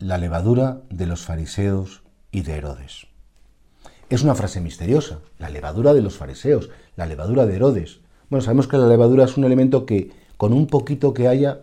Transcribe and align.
La 0.00 0.18
levadura 0.18 0.80
de 0.90 1.06
los 1.06 1.22
fariseos 1.22 2.02
y 2.32 2.42
de 2.42 2.56
Herodes. 2.56 3.06
Es 4.10 4.22
una 4.22 4.34
frase 4.34 4.60
misteriosa, 4.60 5.20
la 5.38 5.50
levadura 5.50 5.94
de 5.94 6.02
los 6.02 6.16
fariseos, 6.16 6.68
la 6.96 7.06
levadura 7.06 7.46
de 7.46 7.54
Herodes. 7.54 8.00
Bueno, 8.28 8.42
sabemos 8.42 8.66
que 8.66 8.76
la 8.76 8.88
levadura 8.88 9.24
es 9.24 9.36
un 9.36 9.44
elemento 9.44 9.86
que 9.86 10.10
con 10.36 10.52
un 10.52 10.66
poquito 10.66 11.14
que 11.14 11.28
haya, 11.28 11.60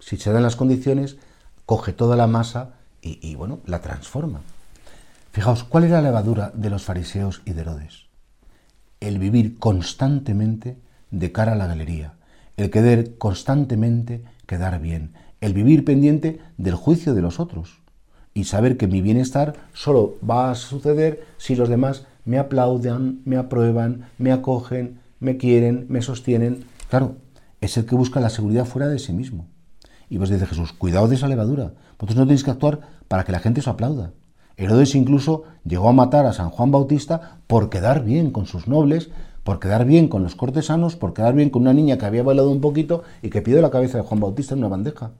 si 0.00 0.16
se 0.16 0.32
dan 0.32 0.42
las 0.42 0.56
condiciones, 0.56 1.16
coge 1.64 1.92
toda 1.92 2.16
la 2.16 2.26
masa 2.26 2.74
y, 3.00 3.36
bueno, 3.36 3.60
la 3.66 3.80
transforma. 3.80 4.40
Fijaos, 5.30 5.62
¿cuál 5.62 5.84
era 5.84 6.00
la 6.00 6.08
levadura 6.08 6.50
de 6.54 6.70
los 6.70 6.82
fariseos 6.82 7.40
y 7.44 7.52
de 7.52 7.60
Herodes? 7.60 8.06
El 8.98 9.20
vivir 9.20 9.58
constantemente 9.58 10.76
de 11.12 11.30
cara 11.30 11.52
a 11.52 11.56
la 11.56 11.68
galería, 11.68 12.14
el 12.56 12.70
querer 12.70 13.16
constantemente 13.16 14.24
quedar 14.46 14.80
bien, 14.80 15.12
el 15.40 15.54
vivir 15.54 15.84
pendiente 15.84 16.40
del 16.56 16.74
juicio 16.74 17.14
de 17.14 17.22
los 17.22 17.40
otros 17.40 17.80
y 18.34 18.44
saber 18.44 18.76
que 18.76 18.86
mi 18.86 19.00
bienestar 19.00 19.54
solo 19.72 20.16
va 20.28 20.50
a 20.50 20.54
suceder 20.54 21.24
si 21.38 21.56
los 21.56 21.68
demás 21.68 22.06
me 22.26 22.38
aplaudan, 22.38 23.20
me 23.24 23.36
aprueban, 23.36 24.10
me 24.18 24.30
acogen, 24.30 25.00
me 25.20 25.38
quieren, 25.38 25.86
me 25.88 26.02
sostienen. 26.02 26.64
Claro, 26.90 27.16
es 27.60 27.76
el 27.78 27.86
que 27.86 27.94
busca 27.94 28.20
la 28.20 28.28
seguridad 28.28 28.66
fuera 28.66 28.88
de 28.88 28.98
sí 28.98 29.12
mismo. 29.12 29.46
Y 30.10 30.18
vos 30.18 30.28
dice 30.28 30.46
Jesús, 30.46 30.72
cuidado 30.72 31.08
de 31.08 31.14
esa 31.14 31.28
levadura. 31.28 31.72
Vosotros 31.98 32.16
no 32.16 32.24
tenéis 32.24 32.44
que 32.44 32.50
actuar 32.50 32.80
para 33.08 33.24
que 33.24 33.32
la 33.32 33.38
gente 33.38 33.60
os 33.60 33.68
aplauda. 33.68 34.12
Herodes 34.58 34.94
incluso 34.94 35.44
llegó 35.64 35.88
a 35.88 35.92
matar 35.92 36.26
a 36.26 36.32
San 36.32 36.50
Juan 36.50 36.70
Bautista 36.70 37.38
por 37.46 37.70
quedar 37.70 38.04
bien 38.04 38.30
con 38.30 38.46
sus 38.46 38.68
nobles, 38.68 39.10
por 39.46 39.60
quedar 39.60 39.84
bien 39.84 40.08
con 40.08 40.24
los 40.24 40.34
cortesanos, 40.34 40.96
por 40.96 41.14
quedar 41.14 41.32
bien 41.32 41.50
con 41.50 41.62
una 41.62 41.72
niña 41.72 41.98
que 41.98 42.04
había 42.04 42.24
bailado 42.24 42.50
un 42.50 42.60
poquito 42.60 43.04
y 43.22 43.30
que 43.30 43.42
pidió 43.42 43.62
la 43.62 43.70
cabeza 43.70 43.96
de 43.96 44.02
Juan 44.02 44.18
Bautista 44.18 44.54
en 44.54 44.58
una 44.58 44.68
bandeja. 44.70 45.12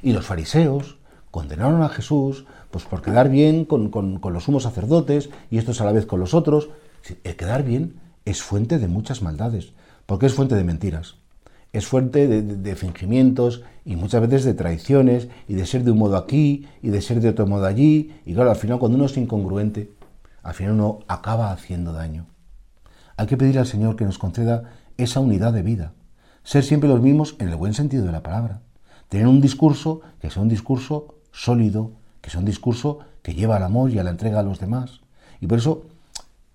Y 0.00 0.12
los 0.12 0.24
fariseos 0.24 0.98
condenaron 1.32 1.82
a 1.82 1.88
Jesús 1.88 2.46
pues 2.70 2.84
por 2.84 3.02
quedar 3.02 3.30
bien 3.30 3.64
con, 3.64 3.90
los 4.22 4.44
sumos 4.44 4.62
sacerdotes 4.62 5.28
y 5.50 5.58
estos 5.58 5.80
a 5.80 5.86
la 5.86 5.90
vez 5.90 6.06
con 6.06 6.20
los 6.20 6.34
otros. 6.34 6.68
El 7.24 7.34
quedar 7.34 7.64
bien 7.64 7.96
es 8.24 8.42
fuente 8.42 8.78
de 8.78 8.86
muchas 8.86 9.22
maldades, 9.22 9.72
porque 10.06 10.26
es 10.26 10.34
fuente 10.34 10.54
de 10.54 10.62
mentiras, 10.62 11.16
es 11.72 11.84
fuente 11.84 12.28
de, 12.28 12.76
fingimientos 12.76 13.64
y 13.84 13.96
muchas 13.96 14.20
veces 14.20 14.44
de 14.44 14.54
traiciones 14.54 15.26
y 15.48 15.54
de 15.54 15.66
ser 15.66 15.82
de 15.82 15.90
un 15.90 15.98
modo 15.98 16.16
aquí 16.16 16.68
y 16.80 16.90
de 16.90 17.02
ser 17.02 17.20
de 17.20 17.30
otro 17.30 17.48
modo 17.48 17.66
allí. 17.66 18.14
Y 18.24 18.34
claro, 18.34 18.50
al 18.50 18.56
final 18.56 18.78
cuando 18.78 18.94
uno 18.98 19.06
es 19.06 19.16
incongruente, 19.16 19.90
al 20.44 20.54
final 20.54 20.74
uno 20.74 21.00
acaba 21.08 21.50
haciendo 21.50 21.92
daño. 21.92 22.26
Hay 23.16 23.26
que 23.26 23.36
pedir 23.36 23.58
al 23.58 23.66
Señor 23.66 23.96
que 23.96 24.04
nos 24.04 24.18
conceda 24.18 24.64
esa 24.96 25.20
unidad 25.20 25.52
de 25.52 25.62
vida, 25.62 25.92
ser 26.42 26.64
siempre 26.64 26.88
los 26.88 27.00
mismos 27.00 27.36
en 27.38 27.48
el 27.48 27.56
buen 27.56 27.74
sentido 27.74 28.04
de 28.04 28.12
la 28.12 28.22
palabra, 28.22 28.60
tener 29.08 29.26
un 29.26 29.40
discurso 29.40 30.00
que 30.20 30.30
sea 30.30 30.42
un 30.42 30.48
discurso 30.48 31.14
sólido, 31.32 31.92
que 32.20 32.30
sea 32.30 32.40
un 32.40 32.46
discurso 32.46 33.00
que 33.22 33.34
lleva 33.34 33.56
al 33.56 33.62
amor 33.62 33.90
y 33.90 33.98
a 33.98 34.04
la 34.04 34.10
entrega 34.10 34.40
a 34.40 34.42
los 34.42 34.58
demás. 34.58 35.00
Y 35.40 35.46
por 35.46 35.58
eso 35.58 35.86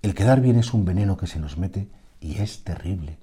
el 0.01 0.13
quedar 0.13 0.41
bien 0.41 0.57
es 0.57 0.73
un 0.73 0.85
veneno 0.85 1.17
que 1.17 1.27
se 1.27 1.39
nos 1.39 1.57
mete 1.57 1.89
y 2.21 2.37
es 2.37 2.63
terrible. 2.63 3.17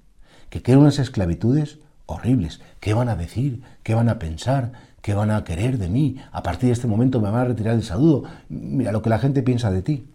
Que 0.49 0.61
quedan 0.61 0.79
unas 0.79 0.99
esclavitudes 0.99 1.79
horribles. 2.05 2.61
¿Qué 2.79 2.93
van 2.93 3.09
a 3.09 3.15
decir? 3.15 3.61
¿Qué 3.83 3.93
van 3.93 4.09
a 4.09 4.19
pensar? 4.19 4.71
¿Qué 5.01 5.13
van 5.13 5.31
a 5.31 5.43
querer 5.43 5.77
de 5.77 5.89
mí? 5.89 6.17
A 6.31 6.43
partir 6.43 6.67
de 6.67 6.73
este 6.73 6.87
momento 6.87 7.21
me 7.21 7.29
van 7.29 7.41
a 7.41 7.45
retirar 7.45 7.75
el 7.75 7.83
saludo. 7.83 8.23
Mira 8.49 8.91
lo 8.91 9.01
que 9.01 9.09
la 9.09 9.19
gente 9.19 9.43
piensa 9.43 9.71
de 9.71 9.81
ti. 9.81 10.07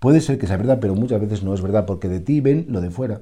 Puede 0.00 0.22
ser 0.22 0.38
que 0.38 0.46
sea 0.46 0.56
verdad, 0.56 0.78
pero 0.80 0.94
muchas 0.94 1.20
veces 1.20 1.42
no 1.42 1.52
es 1.52 1.60
verdad, 1.60 1.84
porque 1.84 2.08
de 2.08 2.20
ti 2.20 2.40
ven 2.40 2.66
lo 2.70 2.80
de 2.80 2.90
fuera. 2.90 3.20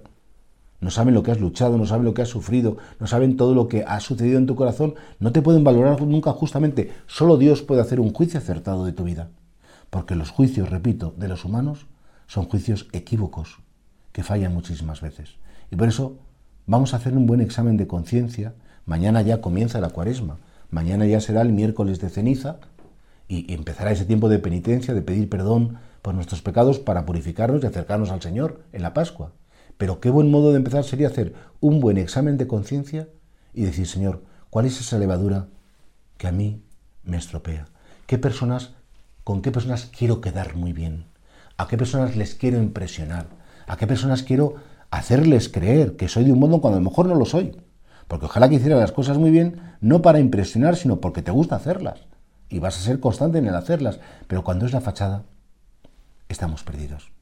No 0.81 0.93
saben 0.93 1.13
lo 1.13 1.25
que 1.25 1.33
has 1.33 1.41
luchado, 1.41 1.77
no 1.77 1.87
saben 1.87 2.05
lo 2.05 2.15
que 2.15 2.23
has 2.23 2.29
sufrido, 2.29 2.77
no 3.01 3.09
saben 3.09 3.37
todo 3.37 3.53
lo 3.53 3.67
que 3.67 3.83
ha 3.83 3.99
sucedido 3.99 4.39
en 4.39 4.47
tu 4.47 4.55
corazón, 4.55 4.95
no 5.19 5.33
te 5.33 5.43
pueden 5.43 5.65
valorar 5.65 6.01
nunca 6.03 6.31
justamente. 6.31 6.93
Solo 7.09 7.37
Dios 7.37 7.63
puede 7.63 7.81
hacer 7.81 7.99
un 7.99 8.13
juicio 8.13 8.39
acertado 8.39 8.85
de 8.85 8.93
tu 8.93 9.03
vida. 9.03 9.29
Porque 9.91 10.15
los 10.15 10.31
juicios, 10.31 10.71
repito, 10.71 11.15
de 11.17 11.27
los 11.27 11.45
humanos 11.45 11.87
son 12.29 12.45
juicios 12.45 12.87
equívocos, 12.93 13.59
que 14.13 14.23
fallan 14.23 14.55
muchísimas 14.55 15.01
veces. 15.01 15.35
Y 15.73 15.77
por 15.77 15.89
eso 15.89 16.17
vamos 16.67 16.95
a 16.95 16.99
hacer 16.99 17.13
un 17.17 17.27
buen 17.27 17.41
examen 17.41 17.77
de 17.77 17.89
conciencia. 17.89 18.55
Mañana 18.87 19.23
ya 19.23 19.41
comienza 19.41 19.81
la 19.81 19.91
cuaresma, 19.91 20.39
mañana 20.71 21.07
ya 21.07 21.21
será 21.21 21.43
el 21.43 21.53
miércoles 21.53 21.99
de 22.01 22.09
ceniza 22.09 22.59
y 23.27 23.53
empezará 23.53 23.91
ese 23.91 24.05
tiempo 24.05 24.29
de 24.29 24.39
penitencia, 24.39 24.95
de 24.95 25.03
pedir 25.03 25.29
perdón 25.29 25.79
por 26.03 26.15
nuestros 26.15 26.43
pecados 26.43 26.79
para 26.79 27.05
purificarnos 27.05 27.63
y 27.63 27.67
acercarnos 27.67 28.11
al 28.11 28.23
Señor 28.23 28.63
en 28.73 28.83
la 28.83 28.95
Pascua. 28.95 29.33
Pero 29.77 30.01
qué 30.01 30.11
buen 30.11 30.31
modo 30.31 30.51
de 30.51 30.57
empezar 30.57 30.85
sería 30.85 31.09
hacer 31.09 31.35
un 31.61 31.81
buen 31.81 31.99
examen 31.99 32.37
de 32.37 32.47
conciencia 32.47 33.09
y 33.55 33.63
decir, 33.63 33.87
Señor, 33.87 34.23
¿cuál 34.51 34.67
es 34.67 34.81
esa 34.81 34.99
levadura 34.99 35.49
que 36.17 36.27
a 36.27 36.33
mí 36.33 36.63
me 37.05 37.17
estropea? 37.17 37.67
¿Qué 38.07 38.19
personas, 38.19 38.71
con 39.25 39.43
qué 39.43 39.51
personas 39.51 39.91
quiero 39.97 40.21
quedar 40.21 40.57
muy 40.57 40.73
bien? 40.73 41.07
¿A 41.57 41.69
qué 41.69 41.77
personas 41.77 42.17
les 42.17 42.35
quiero 42.35 42.59
impresionar? 42.59 43.27
¿A 43.67 43.77
qué 43.77 43.87
personas 43.87 44.23
quiero 44.23 44.55
hacerles 44.91 45.49
creer 45.49 45.97
que 45.97 46.09
soy 46.09 46.25
de 46.25 46.33
un 46.33 46.39
modo 46.39 46.61
cuando 46.61 46.79
a 46.79 46.81
lo 46.81 46.89
mejor 46.89 47.07
no 47.07 47.15
lo 47.15 47.25
soy? 47.25 47.57
Porque 48.09 48.27
ojalá 48.27 48.49
que 48.49 48.55
hiciera 48.55 48.79
las 48.79 48.93
cosas 48.93 49.19
muy 49.19 49.31
bien, 49.31 49.61
no 49.81 50.03
para 50.03 50.19
impresionar, 50.19 50.77
sino 50.77 51.01
porque 51.01 51.23
te 51.23 51.31
gusta 51.31 51.57
hacerlas. 51.57 52.07
Y 52.49 52.59
vas 52.59 52.79
a 52.79 52.81
ser 52.81 53.01
constante 53.01 53.39
en 53.39 53.47
el 53.47 53.55
hacerlas. 53.55 54.01
Pero 54.27 54.43
cuando 54.43 54.65
es 54.65 54.73
la 54.73 54.81
fachada, 54.81 55.25
estamos 56.29 56.63
perdidos 56.63 57.13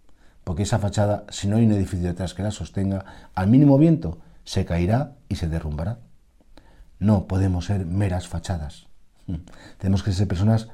porque 0.47 0.63
esa 0.63 0.79
fachada, 0.79 1.25
si 1.29 1.49
no 1.49 1.57
hay 1.57 1.67
un 1.67 1.73
edificio 1.73 2.07
detrás 2.07 2.33
que 2.33 2.45
la 2.45 2.53
sostenga, 2.53 3.05
al 3.35 3.49
mínimo 3.49 3.79
viento 3.79 4.19
se 4.45 4.65
caerá 4.65 5.15
y 5.29 5.35
se 5.35 5.49
derrumbará. 5.49 5.99
No 7.01 7.27
podemos 7.27 7.65
ser 7.65 7.85
meras 7.85 8.29
fachadas. 8.29 8.87
Hmm. 9.27 9.39
Tenemos 9.79 10.05
que 10.05 10.13
ser 10.13 10.29
personas 10.29 10.69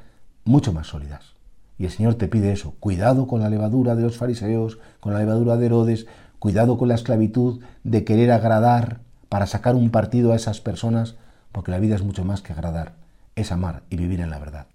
mucho 0.45 0.75
más 0.75 0.89
sólidas. 0.89 1.37
Y 1.79 1.87
el 1.87 1.91
Señor 1.91 2.17
te 2.17 2.29
pide 2.29 2.53
eso, 2.53 2.75
cuidado 2.81 3.27
con 3.27 3.41
la 3.41 3.49
levadura 3.49 3.95
de 3.97 4.03
los 4.03 4.19
fariseos, 4.19 4.79
con 5.01 5.15
la 5.15 5.21
levadura 5.21 5.57
de 5.57 5.65
Herodes, 5.65 6.07
cuidado 6.39 6.77
con 6.77 6.89
la 6.89 6.95
esclavitud 6.95 7.63
de 7.83 8.05
querer 8.05 8.31
agradar 8.31 9.01
para 9.31 9.47
sacar 9.47 9.75
un 9.75 9.89
partido 9.89 10.33
a 10.33 10.37
esas 10.37 10.61
personas, 10.61 11.15
porque 11.51 11.71
la 11.71 11.79
vida 11.79 11.95
es 11.95 12.03
mucho 12.03 12.27
más 12.27 12.43
que 12.43 12.53
agradar, 12.53 12.93
es 13.37 13.53
amar 13.53 13.85
y 13.89 13.97
vivir 13.97 14.21
en 14.21 14.29
la 14.29 14.39
verdad. 14.39 14.67